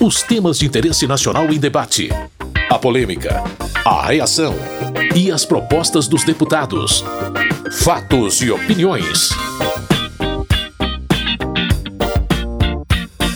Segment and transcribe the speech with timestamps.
[0.00, 2.08] Os temas de interesse nacional em debate.
[2.70, 3.42] A polêmica,
[3.84, 4.54] a reação
[5.12, 7.04] e as propostas dos deputados.
[7.82, 9.30] Fatos e opiniões.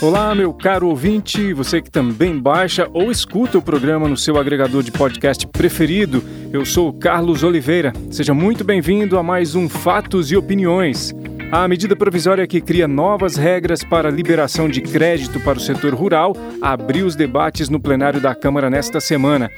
[0.00, 4.84] Olá, meu caro ouvinte, você que também baixa ou escuta o programa no seu agregador
[4.84, 6.22] de podcast preferido.
[6.52, 7.92] Eu sou Carlos Oliveira.
[8.08, 11.12] Seja muito bem-vindo a mais um Fatos e Opiniões.
[11.52, 16.34] A medida provisória que cria novas regras para liberação de crédito para o setor rural
[16.62, 19.50] abriu os debates no plenário da Câmara nesta semana.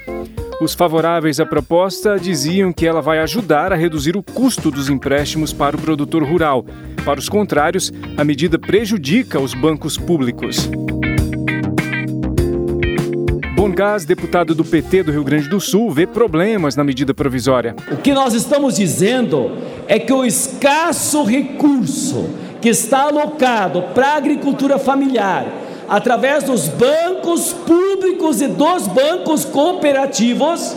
[0.59, 5.53] Os favoráveis à proposta diziam que ela vai ajudar a reduzir o custo dos empréstimos
[5.53, 6.65] para o produtor rural.
[7.05, 10.69] Para os contrários, a medida prejudica os bancos públicos.
[13.55, 17.73] Bongás, deputado do PT do Rio Grande do Sul, vê problemas na medida provisória.
[17.89, 19.49] O que nós estamos dizendo
[19.87, 22.29] é que o escasso recurso
[22.61, 25.45] que está alocado para a agricultura familiar,
[25.87, 30.75] através dos bancos públicos e dos bancos cooperativos,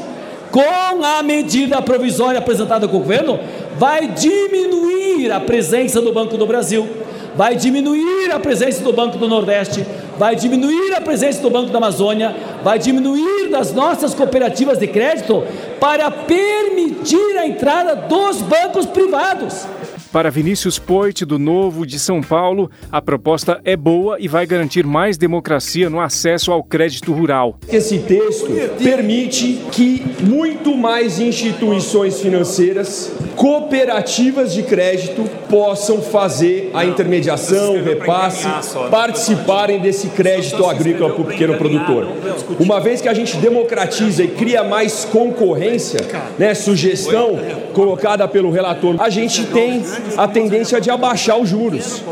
[0.51, 3.39] com a medida provisória apresentada pelo governo,
[3.79, 6.87] vai diminuir a presença do Banco do Brasil,
[7.35, 9.87] vai diminuir a presença do Banco do Nordeste,
[10.19, 15.45] vai diminuir a presença do Banco da Amazônia, vai diminuir das nossas cooperativas de crédito
[15.81, 19.67] para permitir a entrada dos bancos privados.
[20.11, 24.87] Para Vinícius Poit, do Novo de São Paulo, a proposta é boa e vai garantir
[24.87, 27.59] mais democracia no acesso ao crédito rural.
[27.69, 28.49] Esse texto
[28.83, 38.49] permite que muito mais instituições financeiras, cooperativas de crédito, possam fazer a intermediação, o repasse,
[38.91, 42.09] participarem desse crédito agrícola para o pequeno produtor.
[42.59, 46.01] Uma vez que a gente democratiza e cria mais concorrência,
[46.37, 47.39] né, sugestão
[47.73, 49.85] colocada pelo relator, a gente tem
[50.17, 52.03] a tendência de abaixar os juros,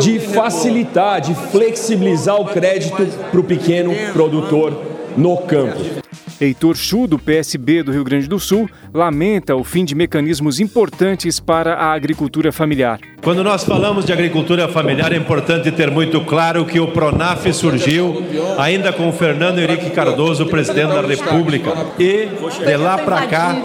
[0.00, 4.80] de facilitar, de flexibilizar o crédito para o pequeno produtor
[5.16, 6.05] no campo.
[6.40, 11.40] Heitor Chu, do PSB do Rio Grande do Sul, lamenta o fim de mecanismos importantes
[11.40, 13.00] para a agricultura familiar.
[13.22, 18.22] Quando nós falamos de agricultura familiar, é importante ter muito claro que o PRONAF surgiu
[18.56, 21.72] ainda com Fernando Henrique Cardoso, presidente da República.
[21.98, 22.28] E
[22.64, 23.56] de lá para cá,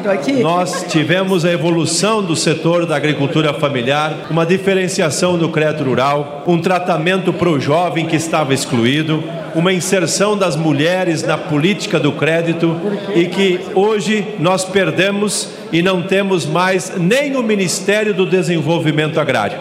[0.41, 6.59] nós tivemos a evolução do setor da agricultura familiar, uma diferenciação do crédito rural, um
[6.59, 9.23] tratamento para o jovem que estava excluído,
[9.53, 12.75] uma inserção das mulheres na política do crédito
[13.13, 19.57] e que hoje nós perdemos e não temos mais nem o Ministério do Desenvolvimento Agrário.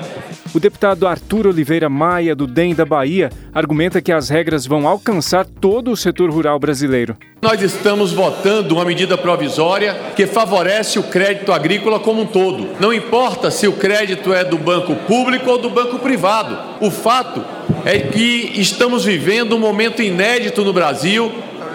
[0.53, 5.47] O deputado Arthur Oliveira Maia, do DEM da Bahia, argumenta que as regras vão alcançar
[5.47, 7.17] todo o setor rural brasileiro.
[7.41, 12.67] Nós estamos votando uma medida provisória que favorece o crédito agrícola como um todo.
[12.81, 16.59] Não importa se o crédito é do banco público ou do banco privado.
[16.81, 17.45] O fato
[17.85, 21.31] é que estamos vivendo um momento inédito no Brasil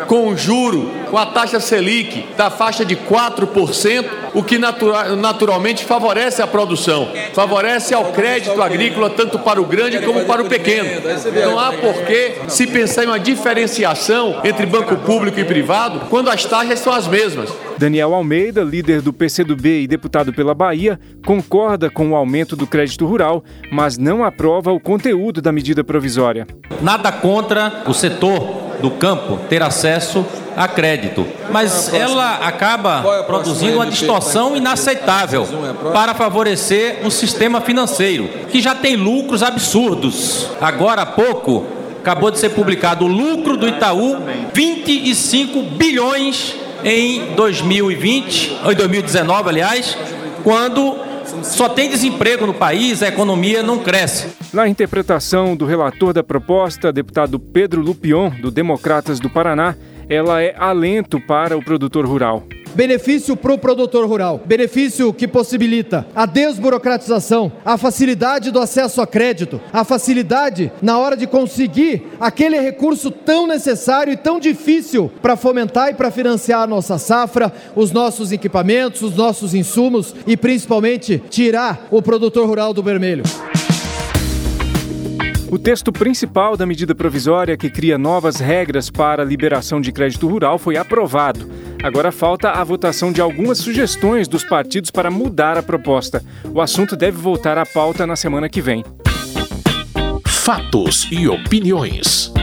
[0.08, 5.86] com o juro, com a taxa Selic da faixa de 4%, o que natura, naturalmente
[5.86, 10.90] favorece a produção, favorece ao crédito agrícola, tanto para o grande como para o pequeno.
[11.34, 16.44] Não há porquê se pensar em uma diferenciação entre banco público e privado quando as
[16.44, 17.50] taxas são as mesmas.
[17.78, 23.06] Daniel Almeida, líder do PCdoB e deputado pela Bahia, concorda com o aumento do crédito
[23.06, 26.48] rural, mas não aprova o conteúdo da medida provisória.
[26.82, 30.26] Nada contra o setor do campo ter acesso
[30.56, 35.46] a crédito, mas ela acaba produzindo uma distorção inaceitável
[35.92, 40.48] para favorecer o sistema financeiro, que já tem lucros absurdos.
[40.62, 41.66] Agora há pouco
[42.00, 44.18] acabou de ser publicado o lucro do Itaú,
[44.54, 49.98] 25 bilhões em 2020, ou em 2019, aliás,
[50.44, 50.96] quando
[51.44, 54.28] só tem desemprego no país, a economia não cresce.
[54.54, 59.76] Na interpretação do relator da proposta, deputado Pedro Lupion, do Democratas do Paraná,
[60.10, 62.44] ela é alento para o produtor rural.
[62.76, 69.08] Benefício para o produtor rural, benefício que possibilita a desburocratização, a facilidade do acesso a
[69.08, 75.38] crédito, a facilidade na hora de conseguir aquele recurso tão necessário e tão difícil para
[75.38, 81.24] fomentar e para financiar a nossa safra, os nossos equipamentos, os nossos insumos e principalmente
[81.30, 83.24] tirar o produtor rural do vermelho.
[85.50, 90.28] O texto principal da medida provisória que cria novas regras para a liberação de crédito
[90.28, 91.50] rural foi aprovado.
[91.84, 96.24] Agora falta a votação de algumas sugestões dos partidos para mudar a proposta.
[96.52, 98.84] O assunto deve voltar à pauta na semana que vem.
[100.26, 102.35] Fatos e opiniões.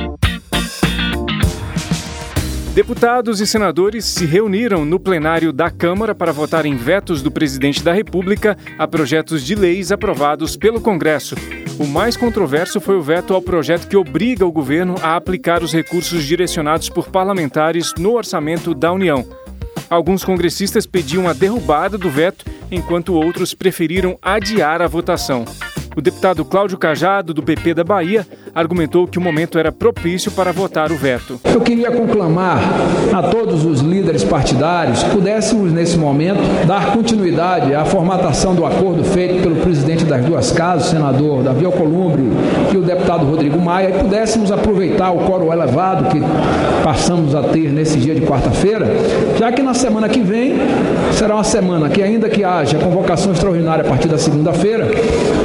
[2.75, 7.83] Deputados e senadores se reuniram no plenário da Câmara para votar em vetos do presidente
[7.83, 11.35] da República a projetos de leis aprovados pelo Congresso.
[11.79, 15.71] O mais controverso foi o veto ao projeto que obriga o governo a aplicar os
[15.71, 19.23] recursos direcionados por parlamentares no orçamento da União.
[19.91, 25.45] Alguns congressistas pediam a derrubada do veto, enquanto outros preferiram adiar a votação.
[25.95, 30.53] O deputado Cláudio Cajado, do PP da Bahia, argumentou que o momento era propício para
[30.53, 31.41] votar o veto.
[31.45, 32.59] Eu queria conclamar
[33.13, 39.03] a todos os líderes partidários que pudéssemos, nesse momento, dar continuidade à formatação do acordo
[39.05, 42.23] feito pelo presidente das duas casas, o senador Davi Alcolumbre
[42.73, 46.21] e o deputado Rodrigo Maia, e pudéssemos aproveitar o coro elevado que
[46.85, 48.87] passamos a ter nesse dia de quarta-feira,
[49.39, 50.55] já que na semana que vem
[51.13, 54.91] será uma semana que, ainda que haja convocação extraordinária a partir da segunda-feira,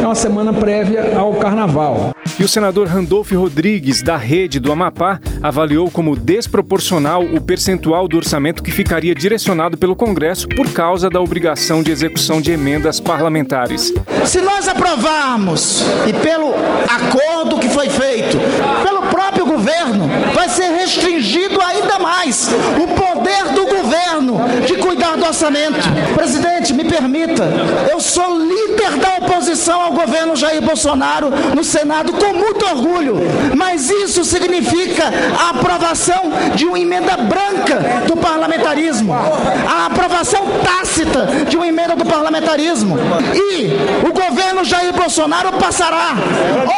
[0.01, 2.11] é uma semana prévia ao carnaval.
[2.39, 8.17] E o senador Randolfo Rodrigues, da Rede do Amapá, avaliou como desproporcional o percentual do
[8.17, 13.93] orçamento que ficaria direcionado pelo Congresso por causa da obrigação de execução de emendas parlamentares.
[14.25, 16.55] Se nós aprovarmos, e pelo
[16.89, 18.39] acordo que foi feito,
[18.83, 22.49] pelo próprio governo, vai ser restringido ainda mais
[22.81, 25.87] o poder do governo de cuidar do orçamento.
[26.15, 26.56] Presidente,
[26.87, 27.43] permita,
[27.91, 33.17] eu sou líder da oposição ao governo Jair Bolsonaro no Senado com muito orgulho,
[33.55, 35.03] mas isso significa
[35.39, 42.05] a aprovação de uma emenda branca do parlamentarismo, a aprovação tácita de uma emenda do
[42.05, 42.97] parlamentarismo.
[43.33, 46.15] E o governo Jair Bolsonaro passará,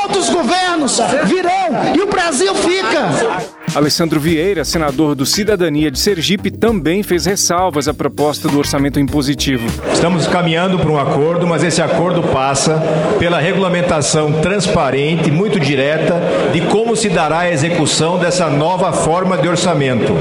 [0.03, 3.58] outros governos virão e o Brasil fica.
[3.75, 9.68] Alessandro Vieira, senador do Cidadania de Sergipe, também fez ressalvas à proposta do orçamento impositivo.
[9.94, 12.81] Estamos caminhando para um acordo, mas esse acordo passa
[13.19, 16.19] pela regulamentação transparente, muito direta,
[16.51, 20.13] de como se dará a execução dessa nova forma de orçamento.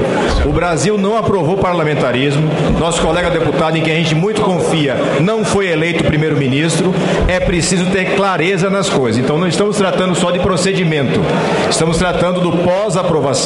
[0.45, 2.49] O Brasil não aprovou parlamentarismo,
[2.79, 6.93] nosso colega deputado, em quem a gente muito confia, não foi eleito primeiro-ministro.
[7.27, 9.21] É preciso ter clareza nas coisas.
[9.21, 11.19] Então, não estamos tratando só de procedimento,
[11.69, 13.38] estamos tratando do pós-aprovação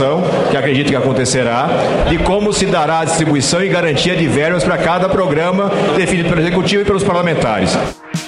[0.49, 1.69] que acredito que acontecerá,
[2.09, 6.41] de como se dará a distribuição e garantia de verbas para cada programa definido pelo
[6.41, 7.77] Executivo e pelos parlamentares.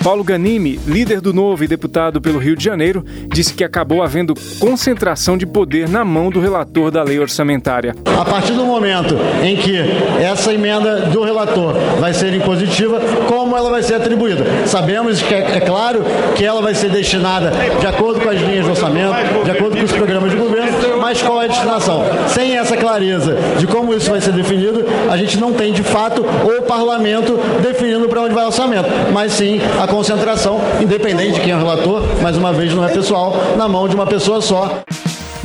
[0.04, 4.36] Paulo Ganimi, líder do Novo e deputado pelo Rio de Janeiro, disse que acabou havendo
[4.60, 7.96] concentração de poder na mão do relator da lei orçamentária.
[8.20, 9.78] A partir do momento em que
[10.22, 14.46] essa emenda do relator vai ser impositiva, como ela vai ser atribuída?
[14.68, 16.04] Sabemos que é, é claro
[16.36, 19.84] que ela vai ser destinada de acordo com as linhas de orçamento, de acordo com
[19.84, 22.02] os programas de governo, mas qual é a destinação?
[22.30, 26.24] Sem essa clareza de como isso vai ser definido, a gente não tem de fato
[26.24, 31.52] o parlamento definindo para onde vai o orçamento, mas sim a concentração, independente de quem
[31.52, 34.80] é o relator, mais uma vez não é pessoal, na mão de uma pessoa só.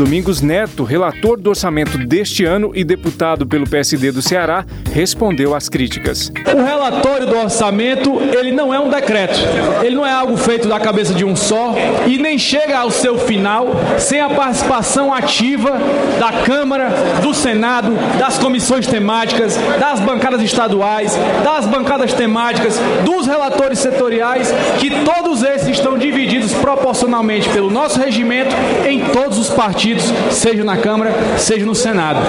[0.00, 4.64] Domingos Neto, relator do orçamento deste ano e deputado pelo PSD do Ceará,
[4.94, 6.32] respondeu às críticas.
[6.54, 9.38] O relatório do orçamento, ele não é um decreto.
[9.84, 11.74] Ele não é algo feito da cabeça de um só
[12.06, 13.66] e nem chega ao seu final
[13.98, 15.78] sem a participação ativa
[16.18, 16.88] da Câmara,
[17.20, 21.14] do Senado, das comissões temáticas, das bancadas estaduais,
[21.44, 28.56] das bancadas temáticas, dos relatores setoriais, que todos esses estão divididos proporcionalmente pelo nosso regimento
[28.88, 32.20] em todos os partidos partidos, seja na Câmara, seja no Senado.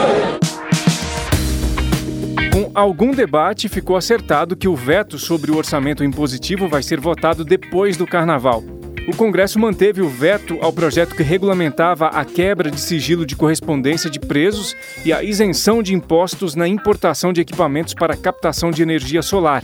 [2.51, 7.45] Com algum debate, ficou acertado que o veto sobre o orçamento impositivo vai ser votado
[7.45, 8.63] depois do Carnaval.
[9.07, 14.09] O Congresso manteve o veto ao projeto que regulamentava a quebra de sigilo de correspondência
[14.09, 19.21] de presos e a isenção de impostos na importação de equipamentos para captação de energia
[19.21, 19.63] solar.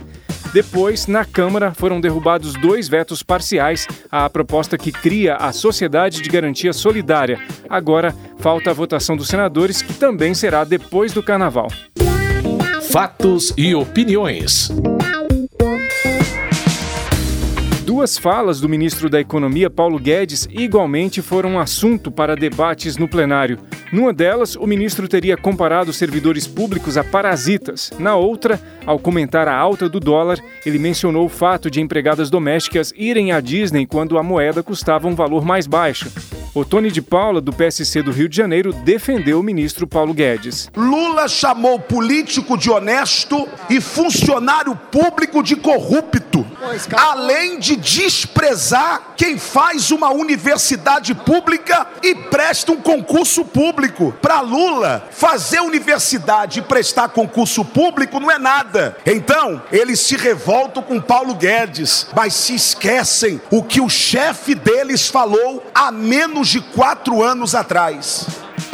[0.52, 6.28] Depois, na Câmara, foram derrubados dois vetos parciais à proposta que cria a Sociedade de
[6.30, 7.38] Garantia Solidária.
[7.68, 11.68] Agora, falta a votação dos senadores, que também será depois do Carnaval.
[12.90, 14.70] Fatos e opiniões.
[17.98, 23.58] Duas falas do ministro da Economia, Paulo Guedes, igualmente foram assunto para debates no plenário.
[23.92, 27.90] Numa delas, o ministro teria comparado servidores públicos a parasitas.
[27.98, 32.94] Na outra, ao comentar a alta do dólar, ele mencionou o fato de empregadas domésticas
[32.96, 36.08] irem à Disney quando a moeda custava um valor mais baixo.
[36.54, 40.70] O Tony de Paula, do PSC do Rio de Janeiro, defendeu o ministro Paulo Guedes.
[40.76, 46.46] Lula chamou político de honesto e funcionário público de corrupto,
[46.96, 54.14] além de desprezar quem faz uma universidade pública e presta um concurso público.
[54.20, 58.96] Para Lula, fazer universidade e prestar concurso público não é nada.
[59.04, 65.08] Então, eles se revoltam com Paulo Guedes, mas se esquecem o que o chefe deles
[65.08, 68.26] falou há menos de quatro anos atrás.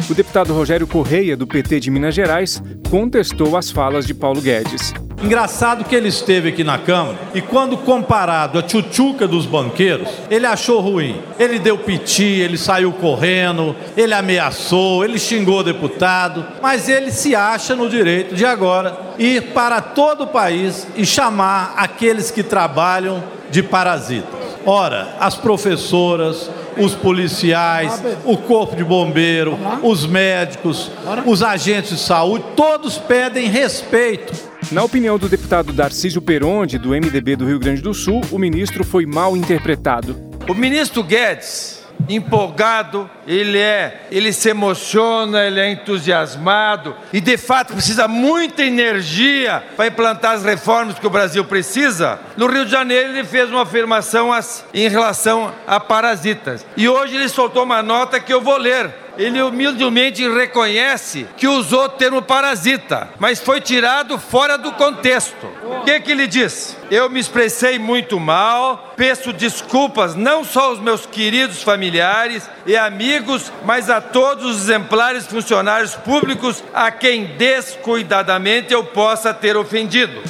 [0.09, 4.93] o deputado Rogério Correia, do PT de Minas Gerais, contestou as falas de Paulo Guedes.
[5.21, 10.45] Engraçado que ele esteve aqui na Câmara e quando comparado à tchutchuca dos banqueiros, ele
[10.45, 11.21] achou ruim.
[11.39, 17.35] Ele deu piti, ele saiu correndo, ele ameaçou, ele xingou o deputado, mas ele se
[17.35, 23.23] acha no direito de agora ir para todo o país e chamar aqueles que trabalham
[23.49, 24.45] de parasitas.
[24.65, 30.91] Ora, as professoras, os policiais, o corpo de bombeiro, os médicos,
[31.25, 34.33] os agentes de saúde, todos pedem respeito.
[34.71, 38.83] Na opinião do deputado Darcísio Peronde, do MDB do Rio Grande do Sul, o ministro
[38.83, 40.15] foi mal interpretado.
[40.49, 47.73] O ministro Guedes empolgado, ele é, ele se emociona, ele é entusiasmado e de fato
[47.73, 52.19] precisa muita energia para implantar as reformas que o Brasil precisa.
[52.37, 54.29] No Rio de Janeiro ele fez uma afirmação
[54.73, 59.41] em relação a parasitas e hoje ele soltou uma nota que eu vou ler ele
[59.41, 65.45] humildemente reconhece que usou o termo parasita, mas foi tirado fora do contexto.
[65.63, 66.75] O que, que ele diz?
[66.91, 73.51] Eu me expressei muito mal, peço desculpas não só aos meus queridos familiares e amigos,
[73.65, 80.21] mas a todos os exemplares funcionários públicos a quem descuidadamente eu possa ter ofendido.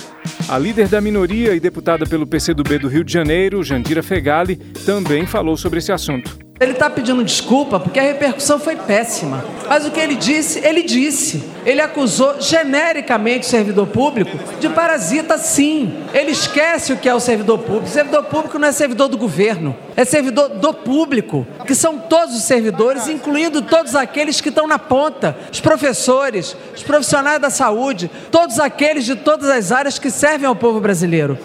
[0.48, 5.26] A líder da minoria e deputada pelo PCdoB do Rio de Janeiro, Jandira Fegali, também
[5.26, 6.45] falou sobre esse assunto.
[6.58, 9.44] Ele está pedindo desculpa porque a repercussão foi péssima.
[9.68, 11.44] Mas o que ele disse, ele disse.
[11.66, 15.94] Ele acusou genericamente o servidor público de parasita, sim.
[16.14, 17.88] Ele esquece o que é o servidor público.
[17.88, 22.34] O servidor público não é servidor do governo, é servidor do público, que são todos
[22.34, 28.10] os servidores, incluindo todos aqueles que estão na ponta: os professores, os profissionais da saúde,
[28.32, 31.38] todos aqueles de todas as áreas que servem ao povo brasileiro.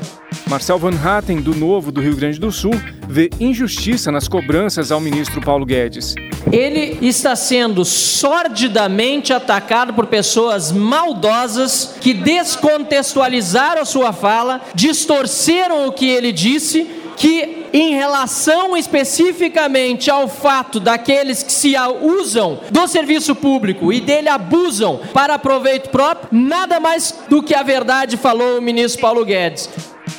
[0.50, 2.75] Marcel Van Hatten, do Novo do Rio Grande do Sul,
[3.09, 6.16] vê injustiça nas cobranças ao ministro Paulo Guedes.
[6.50, 15.92] Ele está sendo sordidamente atacado por pessoas maldosas que descontextualizaram a sua fala, distorceram o
[15.92, 16.85] que ele disse,
[17.16, 24.28] que em relação especificamente ao fato daqueles que se usam do serviço público e dele
[24.28, 29.71] abusam para proveito próprio, nada mais do que a verdade falou o ministro Paulo Guedes.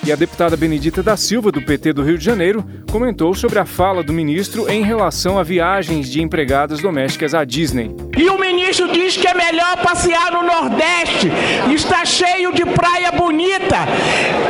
[0.05, 3.65] E a deputada Benedita da Silva, do PT do Rio de Janeiro, comentou sobre a
[3.65, 7.95] fala do ministro em relação a viagens de empregadas domésticas à Disney.
[8.17, 11.31] E o ministro diz que é melhor passear no Nordeste,
[11.73, 13.77] está cheio de praia bonita.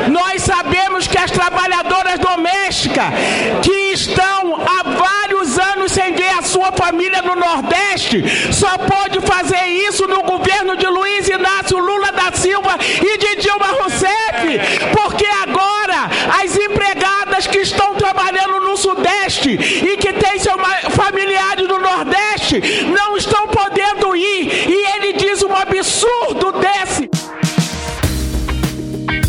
[0.09, 3.05] Nós sabemos que as trabalhadoras domésticas
[3.61, 9.65] que estão há vários anos sem ver a sua família no Nordeste, só pode fazer
[9.87, 16.09] isso no governo de Luiz Inácio Lula da Silva e de Dilma Rousseff, porque agora
[16.41, 17.59] as empregadas que
[17.91, 20.55] estão trabalhando no Sudeste e que têm seus
[20.91, 24.69] familiares no Nordeste não estão podendo ir.
[24.69, 27.09] E ele diz um absurdo desse.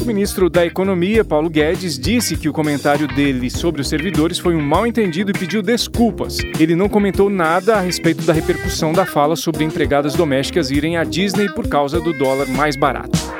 [0.00, 4.54] O ministro da Economia, Paulo Guedes, disse que o comentário dele sobre os servidores foi
[4.54, 6.38] um mal-entendido e pediu desculpas.
[6.58, 11.04] Ele não comentou nada a respeito da repercussão da fala sobre empregadas domésticas irem à
[11.04, 13.31] Disney por causa do dólar mais barato.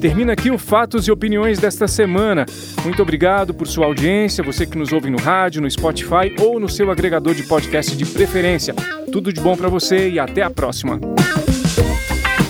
[0.00, 2.44] Termina aqui o Fatos e Opiniões desta semana.
[2.84, 6.68] Muito obrigado por sua audiência, você que nos ouve no rádio, no Spotify ou no
[6.68, 8.74] seu agregador de podcast de preferência.
[9.10, 11.00] Tudo de bom para você e até a próxima.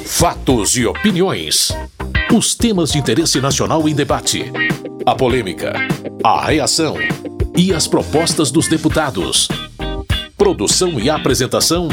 [0.04, 1.72] Fatos e Opiniões.
[2.34, 4.50] Os temas de interesse nacional em debate.
[5.04, 5.74] A polêmica,
[6.24, 6.96] a reação
[7.56, 9.48] e as propostas dos deputados.
[10.36, 11.88] Produção e apresentação: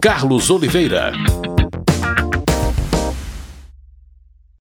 [0.00, 1.12] Carlos Oliveira.